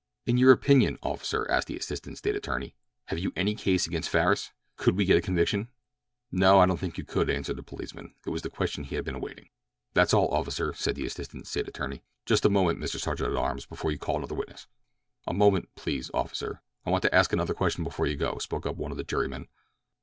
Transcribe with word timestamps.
"In 0.25 0.35
your 0.37 0.51
opinion, 0.51 0.97
officer," 1.03 1.45
asked 1.51 1.67
the 1.67 1.77
assistant 1.77 2.17
State 2.17 2.35
attorney, 2.35 2.73
"have 3.05 3.19
you 3.19 3.31
any 3.35 3.53
case 3.53 3.85
against 3.85 4.09
Farris? 4.09 4.49
Could 4.75 4.95
we 4.97 5.05
get 5.05 5.15
a 5.15 5.21
conviction?" 5.21 5.67
"No, 6.31 6.57
I 6.57 6.65
don't 6.65 6.79
think 6.79 6.97
you 6.97 7.03
could," 7.03 7.29
answered 7.29 7.57
the 7.57 7.61
policeman. 7.61 8.15
It 8.25 8.31
was 8.31 8.41
the 8.41 8.49
question 8.49 8.83
he 8.83 8.95
had 8.95 9.05
been 9.05 9.13
awaiting. 9.13 9.49
"That's 9.93 10.11
all, 10.11 10.27
officer," 10.33 10.73
said 10.73 10.95
the 10.95 11.05
assistant 11.05 11.45
State 11.45 11.67
attorney. 11.67 12.01
"Just 12.25 12.45
a 12.45 12.49
moment, 12.49 12.79
Mr. 12.79 12.99
Sergeant 12.99 13.29
at 13.29 13.37
arms, 13.37 13.67
before 13.67 13.91
you 13.91 13.99
call 13.99 14.17
another 14.17 14.33
witness." 14.33 14.65
"A 15.27 15.35
moment, 15.35 15.69
please, 15.75 16.09
officer; 16.15 16.63
I 16.83 16.89
want 16.89 17.03
to 17.03 17.13
ask 17.13 17.31
another 17.31 17.53
question 17.53 17.83
before 17.83 18.07
you 18.07 18.15
go," 18.17 18.39
spoke 18.39 18.65
up 18.65 18.77
one 18.77 18.89
of 18.89 18.97
the 18.97 19.03
jurymen. 19.03 19.49